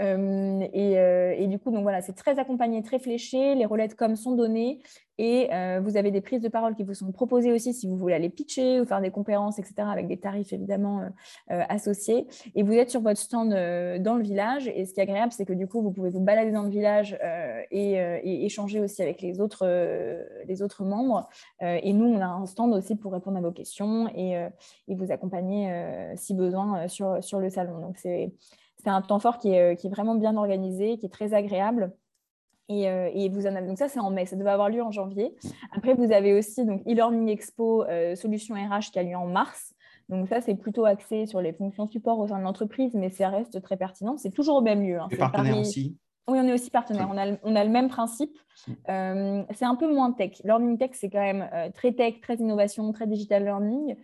[0.00, 0.92] Et,
[1.42, 3.54] et, du coup, donc voilà, c'est très accompagné, très fléché.
[3.54, 4.80] Les relais de com sont donnés
[5.18, 7.96] et euh, vous avez des prises de parole qui vous sont proposées aussi si vous
[7.96, 11.08] voulez aller pitcher ou faire des conférences, etc., avec des tarifs évidemment euh,
[11.50, 12.28] euh, associés.
[12.54, 14.68] Et vous êtes sur votre stand dans le village.
[14.68, 16.70] Et ce qui est agréable, c'est que du coup, vous pouvez vous balader dans le
[16.70, 17.18] village
[17.70, 19.64] et, échanger aussi avec les autres,
[20.84, 21.28] membres.
[21.60, 24.48] et nous, on a un stand aussi pour répondre à vos questions et,
[24.88, 25.72] vous accompagner
[26.16, 27.80] si besoin sur, le salon.
[27.80, 28.32] Donc, c'est
[28.86, 31.92] un temps fort qui est, vraiment bien organisé, qui est très agréable.
[32.70, 34.90] Euh, et, vous en avez, donc ça, c'est en mai, ça devait avoir lieu en
[34.90, 35.34] janvier.
[35.72, 39.74] Après, vous avez aussi donc e-learning expo euh, solution RH qui a lieu en mars.
[40.08, 43.28] Donc ça, c'est plutôt axé sur les fonctions support au sein de l'entreprise, mais ça
[43.28, 44.16] reste très pertinent.
[44.16, 44.98] C'est toujours au même lieu.
[44.98, 45.08] Hein.
[45.18, 45.96] partenaire aussi
[46.28, 47.08] Oui, on est aussi partenaire.
[47.10, 48.36] On a, on a le même principe.
[48.88, 50.40] Euh, c'est un peu moins tech.
[50.44, 53.96] Learning tech, c'est quand même très tech, très innovation, très digital learning.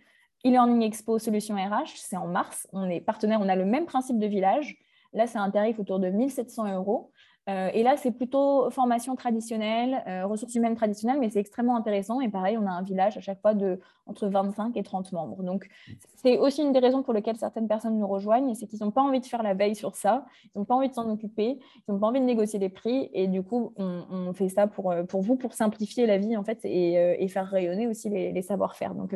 [0.45, 2.67] E-learning expo solution RH, c'est en mars.
[2.71, 4.77] On est partenaire, on a le même principe de village.
[5.13, 7.11] Là, c'est un tarif autour de 1700 euros.
[7.47, 12.19] Euh, et là, c'est plutôt formation traditionnelle, euh, ressources humaines traditionnelles, mais c'est extrêmement intéressant.
[12.19, 15.43] Et pareil, on a un village à chaque fois de entre 25 et 30 membres.
[15.43, 15.67] Donc,
[16.15, 19.01] c'est aussi une des raisons pour lesquelles certaines personnes nous rejoignent, c'est qu'ils n'ont pas
[19.01, 21.91] envie de faire la veille sur ça, ils n'ont pas envie de s'en occuper, ils
[21.91, 23.09] n'ont pas envie de négocier les prix.
[23.13, 26.43] Et du coup, on, fait ça pour, euh, pour vous, pour simplifier la vie, en
[26.43, 28.93] fait, et, faire rayonner aussi les, savoir-faire.
[28.93, 29.15] Donc,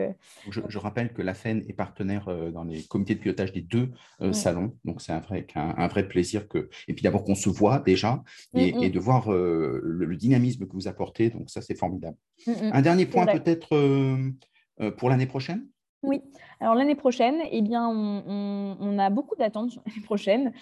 [0.49, 3.91] je, rappelle que la FEN est partenaire dans les comités de pilotage des deux
[4.33, 4.73] salons.
[4.83, 6.69] Donc, c'est un vrai, un vrai plaisir que.
[6.87, 8.18] Et puis d'abord qu'on se voit déjà
[8.53, 8.91] Mm, et, mm.
[8.91, 11.29] de voir euh, le, dynamisme que vous apportez.
[11.29, 12.17] Donc ça, c'est formidable.
[12.47, 14.17] Mm, Un dernier point peut-être euh,
[14.82, 15.67] euh, pour l'année prochaine?
[16.01, 16.21] Oui,
[16.62, 20.53] alors l'année prochaine, eh bien, on, a beaucoup d'attentes sur l'année prochaine.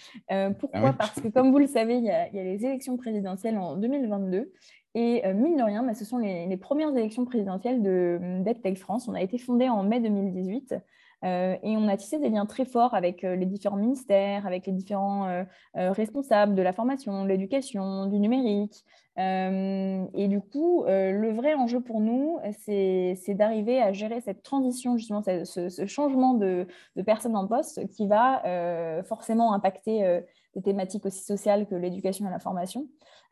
[0.60, 0.89] pourquoi?
[0.89, 4.52] Ah Parce que, comme vous le savez, il y, a, les élections présidentielles en 2022.
[4.96, 9.08] Et mine de rien, bah, ce sont les, premières élections présidentielles de d'EdTech France.
[9.08, 10.74] On a été fondé en mai 2018.
[11.23, 14.67] Euh, et on a tissé des liens très forts avec euh, les différents ministères, avec
[14.67, 18.86] les différents euh, responsables de la formation, de l'éducation, du numérique.
[19.17, 25.23] et du coup, le vrai enjeu pour nous, c'est d'arriver à gérer cette transition, justement,
[25.23, 28.43] ce, changement de, de, personnes en poste qui va
[29.03, 30.21] forcément impacter
[30.53, 32.88] des thématiques aussi sociales que l'éducation et la formation.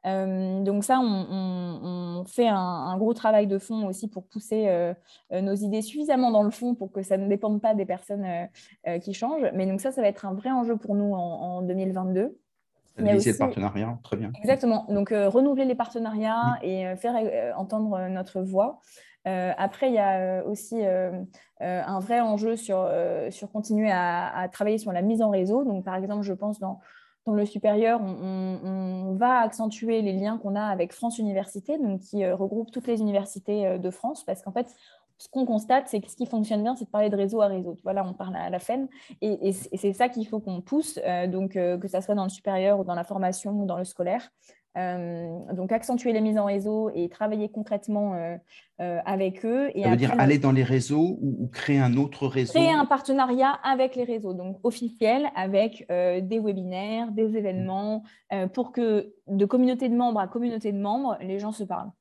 [0.06, 4.94] Euh, donc ça, on, fait un, gros travail de fond aussi pour pousser euh,
[5.32, 8.26] euh, nos idées suffisamment dans le fond pour que ça ne dépende pas des personnes
[9.02, 9.50] qui changent.
[9.54, 12.38] Mais donc ça, ça va être un vrai enjeu pour nous en, 2022.
[12.98, 14.32] Réaliser le partenariat, très bien.
[14.40, 14.86] Exactement.
[14.88, 17.16] Donc, renouveler les partenariats et faire
[17.58, 18.80] entendre notre voix.
[19.26, 20.82] après, il y a aussi
[21.60, 22.90] un vrai enjeu sur,
[23.32, 25.66] sur continuer à, à, travailler sur la mise en réseau.
[25.66, 26.80] Donc, par exemple, je pense dans,
[27.26, 32.24] dans le supérieur, on, va accentuer les liens qu'on a avec France Université, donc qui
[32.24, 34.68] euh, regroupe toutes les universités euh, de France, parce qu'en fait,
[35.18, 37.48] ce qu'on constate, c'est que ce qui fonctionne bien, c'est de parler de réseau à
[37.48, 37.78] réseau.
[37.84, 38.90] Voilà, on parle à la FEN,
[39.22, 42.80] et, c'est ça qu'il faut qu'on pousse, euh, donc que ça soit dans le supérieur
[42.80, 44.30] ou dans la formation ou dans le scolaire.
[44.76, 48.16] Donc accentuer les mises en réseau et travailler concrètement
[48.78, 49.70] avec eux.
[49.74, 52.54] Et ça veut dire aller dans les réseaux ou, créer un autre réseau?
[52.54, 58.04] Créer un partenariat avec les réseaux, donc officiel, avec des webinaires, des événements,
[58.54, 61.92] pour que de communauté de membres à communauté de membres, les gens se parlent.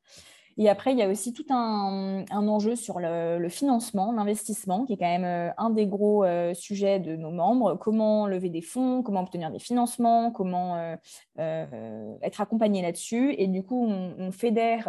[0.57, 4.97] Et après, il y a aussi tout un, enjeu sur le, financement, l'investissement, qui est
[4.97, 7.77] quand même euh, un des gros euh, sujets de nos membres.
[7.77, 10.97] Comment lever des fonds, comment obtenir des financements, comment
[11.39, 13.35] euh, être accompagné là-dessus.
[13.37, 14.89] Et du coup, on fédère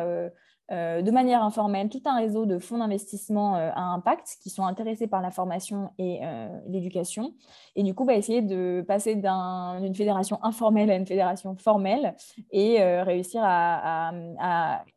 [0.72, 4.66] euh, de manière informelle tout un réseau de fonds d'investissement euh, à impact qui sont
[4.66, 7.36] intéressés par la formation et euh, l'éducation.
[7.76, 12.16] Et du coup, va essayer de passer d'une fédération informelle à une fédération formelle
[12.52, 14.12] et réussir à,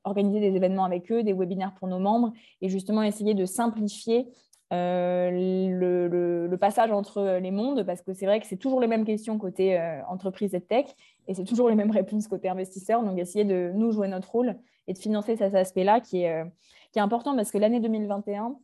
[0.05, 4.29] organiser des événements avec eux, des webinaires pour nos membres et justement essayer de simplifier
[4.71, 9.39] le, passage entre les mondes, parce que c'est vrai que c'est toujours les mêmes questions
[9.39, 9.79] côté
[10.09, 10.87] entreprise et tech,
[11.27, 13.03] et c'est toujours les mêmes réponses côté investisseur.
[13.03, 14.57] Donc, essayer de nous jouer notre rôle
[14.89, 16.45] et de financer cet aspect-là qui est, euh,
[16.93, 18.57] qui est important parce que l'année 2021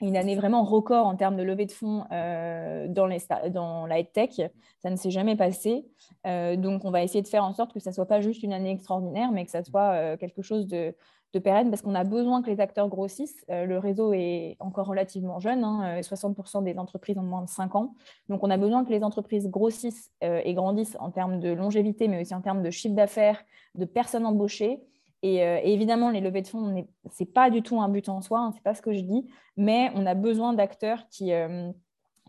[0.00, 3.18] est une année vraiment record en termes de levée de fonds euh, dans, les,
[3.50, 4.40] dans la tech.
[4.80, 5.86] Ça ne s'est jamais passé.
[6.26, 8.42] Euh, donc, on va essayer de faire en sorte que ça ne soit pas juste
[8.42, 10.94] une année extraordinaire, mais que ça soit quelque chose de,
[11.34, 13.44] de pérenne parce qu'on a besoin que les acteurs grossissent.
[13.48, 17.94] le réseau est encore relativement jeune, 60% hein, des entreprises ont moins de 5 ans.
[18.28, 22.20] Donc on a besoin que les entreprises grossissent et grandissent en termes de longévité, mais
[22.22, 23.42] aussi en termes de chiffre d'affaires,
[23.74, 24.80] de personnes embauchées.
[25.24, 28.20] Euh, et, évidemment, les levées de fonds, ce n'est pas du tout un but en
[28.20, 29.26] soi, hein, ce n'est pas ce que je dis,
[29.56, 31.70] mais on a besoin d'acteurs qui, euh,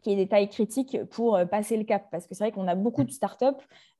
[0.01, 2.07] qui aient des tailles critiques pour euh, passer le cap.
[2.11, 3.45] Parce que c'est vrai qu'on a beaucoup de startups,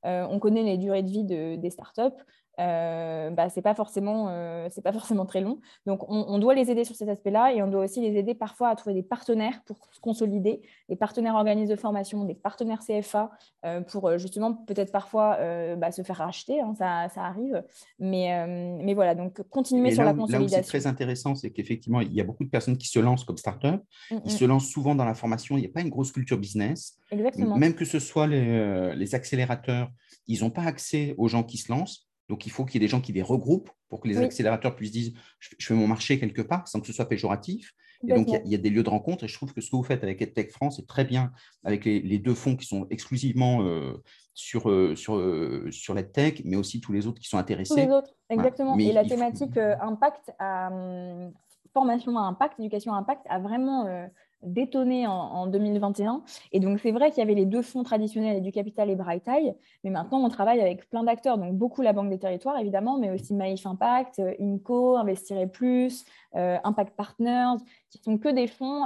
[0.04, 2.16] on connaît les durées de vie de, des startups,
[2.60, 5.60] euh, bah, c'est pas forcément euh, c'est pas forcément très long.
[5.86, 8.68] Donc on, doit les aider sur cet aspect-là et on doit aussi les aider parfois
[8.68, 13.30] à trouver des partenaires pour se consolider, des partenaires organismes de formation, des partenaires CFA
[13.64, 15.38] euh, pour justement peut-être parfois
[15.76, 17.62] bah, se faire racheter, hein, ça, ça, arrive.
[17.98, 18.46] Mais,
[18.82, 20.56] mais voilà, donc continuer sur la consolidation.
[20.56, 22.98] Là où c'est très intéressant, c'est qu'effectivement il y a beaucoup de personnes qui se
[22.98, 24.36] lancent comme start-up, mm, ils mm.
[24.36, 25.56] se lancent souvent dans la formation.
[25.56, 26.98] Il n'y a pas une grosse culture business.
[27.10, 27.56] Exactement.
[27.56, 29.90] Même que ce soit les, les accélérateurs,
[30.26, 32.09] ils n'ont pas accès aux gens qui se lancent.
[32.30, 34.76] Donc, il faut qu'il y ait des gens qui les regroupent pour que les accélérateurs
[34.76, 37.74] puissent dire je fais mon marché quelque part sans que ce soit péjoratif.
[38.06, 39.24] Et donc, il y, a, des lieux de rencontre.
[39.24, 41.32] Et je trouve que ce que vous faites avec EdTech France est très bien
[41.64, 44.00] avec les, deux fonds qui sont exclusivement euh,
[44.32, 47.74] sur, euh, sur, euh, sur l'EdTech, mais aussi tous les autres qui sont intéressés.
[47.74, 48.78] Tous les autres, exactement.
[48.78, 51.32] Et la thématique impact, hum,
[51.74, 54.08] formation à impact, éducation à impact, a vraiment
[54.42, 56.22] détonné en, 2021.
[56.52, 59.26] Et donc, c'est vrai qu'il y avait les deux fonds traditionnels du Capital et Bright
[59.28, 61.38] Eye, mais maintenant, on travaille avec plein d'acteurs.
[61.38, 66.96] Donc, beaucoup la Banque des Territoires, évidemment, mais aussi Maïf Impact, Inco, Investirait Plus, Impact
[66.96, 67.56] Partners,
[67.90, 68.84] qui sont que des fonds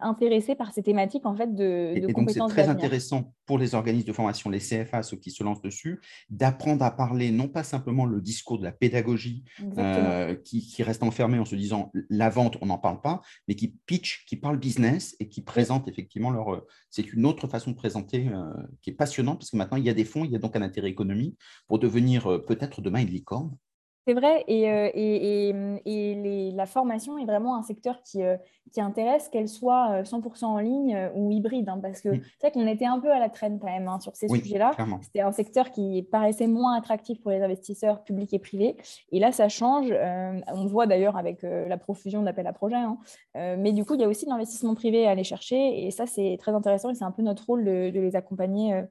[0.00, 3.74] intéressés par ces thématiques en fait de, de et, donc c'est très intéressant pour les
[3.74, 7.62] organismes de formation, les CFA, ceux qui se lancent dessus, d'apprendre à parler non pas
[7.62, 9.44] simplement le discours de la pédagogie
[10.44, 13.76] qui, qui, reste enfermé en se disant la vente, on n'en parle pas, mais qui
[13.86, 16.64] pitch, qui parle business et qui présente effectivement leur.
[16.90, 18.30] C'est une autre façon de présenter
[18.82, 20.56] qui est passionnante parce que maintenant il y a des fonds, il y a donc
[20.56, 23.56] un intérêt économique pour devenir peut-être demain une licorne
[24.06, 25.52] c'est vrai, et, euh, et,
[25.84, 28.36] et, la formation est vraiment un secteur qui, euh,
[28.72, 32.52] qui intéresse, qu'elle soit 100% euh, en ligne ou hybride, hein, parce que c'est vrai
[32.52, 34.70] qu'on était un peu à la traîne quand même hein, sur ces sujets-là.
[35.02, 38.76] C'était un secteur qui paraissait moins attractif pour les investisseurs publics et privés,
[39.10, 39.92] et là ça change.
[39.92, 42.98] on voit d'ailleurs avec la profusion d'appels à projets, hein.
[43.34, 46.06] mais du coup il y a aussi de l'investissement privé à aller chercher, et ça
[46.06, 48.84] c'est très intéressant, et c'est un peu notre rôle de, de les accompagner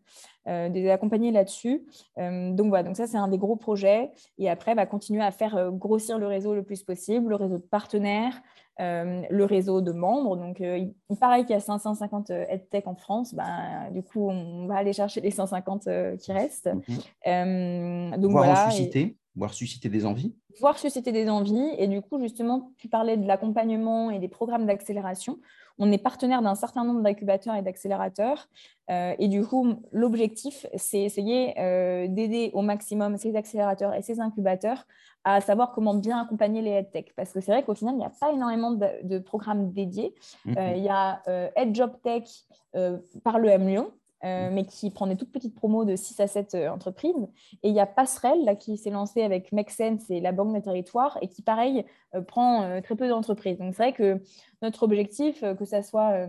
[0.48, 1.86] de les accompagner là-dessus.
[2.18, 4.12] Euh, donc voilà, donc ça c'est un des gros projets.
[4.38, 7.58] Et après, bah, continuer à faire euh, grossir le réseau le plus possible, le réseau
[7.58, 8.42] de partenaires,
[8.78, 10.36] le réseau de membres.
[10.36, 13.34] Donc, il, paraît qu'il y a 550 EdTech en France.
[13.34, 15.88] Ben, du coup, on va aller chercher les 150
[16.20, 16.70] qui restent.
[17.26, 18.18] Mhm.
[18.18, 20.34] donc, voir voilà, susciter, voir susciter des envies.
[20.60, 21.70] Voir susciter des envies.
[21.78, 25.40] Et du coup, justement, tu parlais de l'accompagnement et des programmes d'accélération.
[25.78, 28.48] On est partenaire d'un certain nombre d'incubateurs et d'accélérateurs.
[28.90, 34.22] Euh, et du coup, l'objectif, c'est essayer euh, d'aider au maximum ces accélérateurs et ces
[34.22, 34.86] incubateurs
[35.26, 37.14] à savoir comment bien accompagner les EdTech.
[37.16, 40.14] Parce que c'est vrai qu'au final, il n'y a pas énormément de, programmes dédiés.
[40.46, 40.58] Mm-hmm.
[40.58, 41.22] Euh, il y a
[41.58, 42.30] EdJobTech
[43.24, 43.92] par le M Lyon,
[44.26, 47.28] euh, mais qui prend des toutes petites promos de 6 à 7 euh, entreprises.
[47.62, 50.54] Et il y a Passerelle là, qui s'est lancé avec Make Sense et la Banque
[50.54, 51.86] des Territoires et qui, pareil,
[52.16, 53.60] euh, prend très peu d'entreprises.
[53.60, 54.20] Donc, c'est vrai que
[54.64, 56.28] notre objectif, que ce soit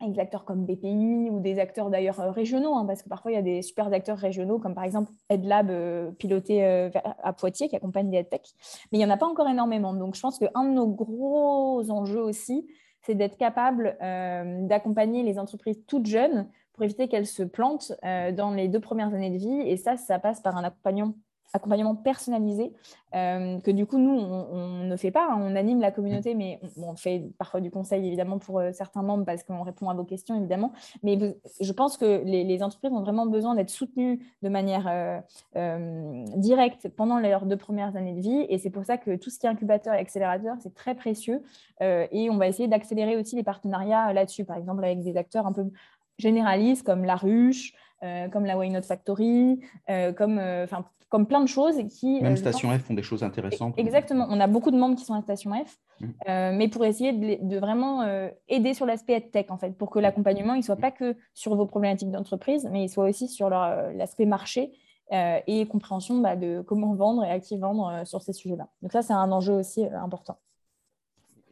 [0.00, 3.34] avec des acteurs comme BPI ou des acteurs d'ailleurs régionaux, hein, parce que parfois il
[3.34, 8.10] y a des super acteurs régionaux, comme par exemple EdLab piloté à Poitiers qui accompagne
[8.10, 8.42] les EdTech,
[8.92, 9.94] mais il n'y en a pas encore énormément.
[9.94, 12.66] Donc je pense qu'un de nos gros enjeux aussi,
[13.02, 13.96] c'est d'être capable
[14.68, 19.14] d'accompagner les entreprises toutes jeunes pour éviter qu'elles se plantent euh, dans les deux premières
[19.14, 19.60] années de vie.
[19.60, 21.14] Et ça, ça passe par un accompagnement
[21.52, 22.72] accompagnement personnalisé
[23.14, 25.38] euh, que du coup nous on, ne fait pas hein.
[25.40, 29.24] on anime la communauté mais on, fait parfois du conseil évidemment pour euh, certains membres
[29.24, 30.72] parce qu'on répond à vos questions évidemment
[31.04, 31.16] mais
[31.60, 35.22] je pense que les, entreprises ont vraiment besoin d'être soutenues de manière
[36.36, 39.38] directe pendant leurs deux premières années de vie et c'est pour ça que tout ce
[39.38, 41.40] qui est incubateur et accélérateur c'est très précieux
[41.80, 45.52] et on va essayer d'accélérer aussi les partenariats là-dessus par exemple avec des acteurs un
[45.52, 45.70] peu
[46.18, 47.72] généralistes comme La Ruche,
[48.04, 50.66] euh, comme la Why Not Factory, euh, comme, euh,
[51.08, 52.20] comme plein de choses qui...
[52.20, 53.78] Même Station F font des choses intéressantes.
[53.78, 54.26] Exactement.
[54.28, 56.06] On a beaucoup de membres qui sont à Station F, mmh.
[56.56, 58.04] mais pour essayer de, vraiment
[58.48, 61.66] aider sur l'aspect tech, en fait, pour que l'accompagnement ne soit pas que sur vos
[61.66, 64.72] problématiques d'entreprise, mais il soit aussi sur l'aspect marché
[65.12, 68.68] et compréhension bah, de comment vendre et à qui vendre sur ces sujets-là.
[68.82, 70.36] Donc ça, c'est un enjeu aussi important.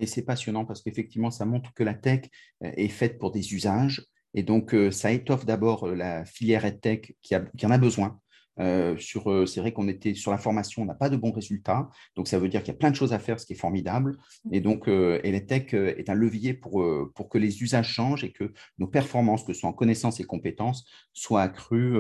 [0.01, 2.29] Et c'est passionnant parce qu'effectivement, ça montre que la tech
[2.61, 7.16] est faite pour des usages, et donc, euh, ça étoffe d'abord euh, la filière EdTech
[7.22, 8.18] qui, qui en a besoin.
[8.60, 11.88] Euh, sur, c'est vrai qu'on était sur la formation, on n'a pas de bons résultats,
[12.16, 13.56] donc ça veut dire qu'il y a plein de choses à faire, ce qui est
[13.56, 14.18] formidable.
[14.50, 18.52] Et donc, euh, EdTech est un levier pour, pour que les usages changent et que
[18.78, 21.96] nos performances, que ce soit en connaissances et compétences, soient accrues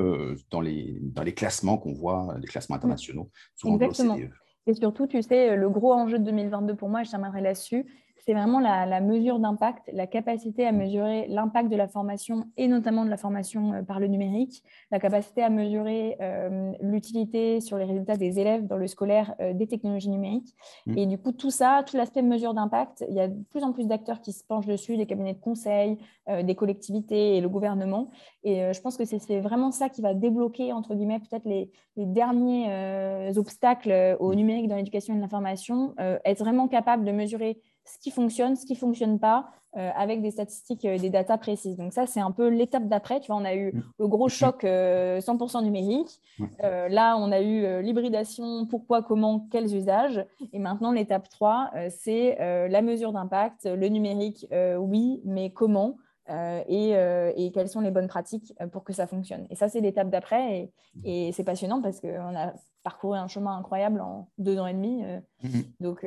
[0.50, 3.30] dans, les, dans les classements qu'on voit, les classements internationaux.
[3.64, 4.18] Exactement.
[4.66, 7.86] Et surtout, tu sais, le gros enjeu de 2022 pour moi, je t'amènerai là-dessus,
[8.24, 13.04] c'est vraiment la, mesure d'impact, la capacité à mesurer l'impact de la formation et notamment
[13.04, 17.84] de la formation euh, par le numérique, la capacité à mesurer euh, l'utilité sur les
[17.84, 20.54] résultats des élèves dans le scolaire euh, des technologies numériques.
[20.86, 20.98] Mm.
[20.98, 23.72] Et du coup, tout ça, tout l'aspect mesure d'impact, il y a de plus en
[23.72, 25.98] plus d'acteurs qui se penchent dessus, des cabinets de conseil,
[26.44, 28.10] des collectivités et le gouvernement.
[28.44, 32.06] Et je pense que c'est vraiment ça qui va débloquer, entre guillemets, peut-être les, les,
[32.06, 34.34] derniers obstacles au mm.
[34.36, 38.74] numérique dans l'éducation et l'information, être vraiment capable de mesurer ce qui fonctionne, ce qui
[38.74, 41.78] ne fonctionne pas, euh, avec des statistiques, et des datas précises.
[41.78, 43.20] Donc ça, c'est un peu l'étape d'après.
[43.20, 43.82] Tu vois, on a eu mm.
[44.00, 46.20] le gros choc 100% euh, numérique.
[46.62, 50.26] Euh, là, on a eu l'hybridation, pourquoi, comment, quels usages.
[50.52, 54.46] Et maintenant, l'étape 3, c'est la mesure d'impact, le numérique,
[54.78, 55.96] oui, mais comment
[56.28, 56.90] et,
[57.36, 59.46] et, quelles sont les bonnes pratiques pour que ça fonctionne.
[59.48, 60.70] Et ça, c'est l'étape d'après.
[61.04, 64.74] Et, et c'est passionnant parce qu'on a parcouru un chemin incroyable en deux ans et
[64.74, 65.02] demi.
[65.42, 65.64] Mm-hmm.
[65.80, 66.06] donc,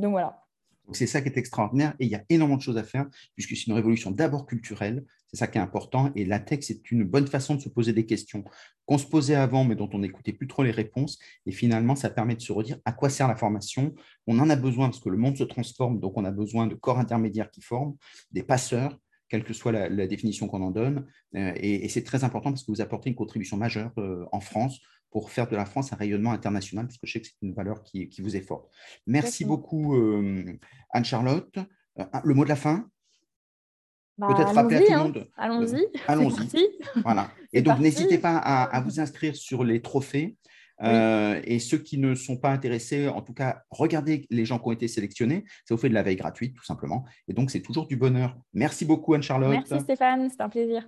[0.00, 0.45] donc voilà.
[0.92, 3.56] C'est ça qui est extraordinaire et il y a énormément de choses à faire puisque
[3.56, 7.04] c'est une révolution d'abord culturelle, c'est ça qui est important et la tech, c'est une
[7.04, 8.44] bonne façon de se poser des questions
[8.84, 12.10] qu'on se posait avant mais dont on n'écoutait plus trop les réponses et finalement ça
[12.10, 13.94] permet de se redire à quoi sert la formation.
[14.26, 16.74] On en a besoin parce que le monde se transforme donc on a besoin de
[16.74, 17.96] corps intermédiaires qui forment,
[18.30, 21.06] des passeurs quelle que soit la, définition qu'on en donne.
[21.34, 24.80] Euh, et, c'est très important parce que vous apportez une contribution majeure euh, en France
[25.10, 27.54] pour faire de la France un rayonnement international, parce que je sais que c'est une
[27.54, 28.70] valeur qui, vous est forte.
[29.06, 30.58] Merci beaucoup, euh,
[30.90, 31.58] Anne-Charlotte.
[31.98, 32.88] Euh, le mot de la fin?
[34.18, 35.02] Bah, Peut-être rappeler à tout le hein.
[35.04, 35.30] monde.
[35.36, 35.86] Allons-y.
[36.06, 36.68] Allons-y.
[37.02, 37.30] Voilà.
[37.52, 40.36] Et donc, n'hésitez pas à, vous inscrire sur les trophées.
[40.82, 44.68] Euh, et ceux qui ne sont pas intéressés, en tout cas, regardez les gens qui
[44.68, 45.44] ont été sélectionnés.
[45.64, 47.04] Ça vous fait de la veille gratuite, tout simplement.
[47.28, 48.36] Et donc, c'est toujours du bonheur.
[48.52, 49.50] Merci beaucoup, Anne-Charlotte.
[49.50, 50.28] Merci, Stéphane.
[50.30, 50.86] C'est un plaisir.